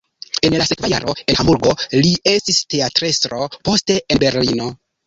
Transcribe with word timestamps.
En 0.47 0.55
la 0.61 0.65
sekva 0.69 0.89
jaro 0.93 1.15
en 1.27 1.37
Hamburgo 1.41 1.75
li 1.99 2.15
estis 2.35 2.59
teatrestro, 2.77 3.45
poste 3.71 4.03
en 4.07 4.27
Berlino. 4.27 4.73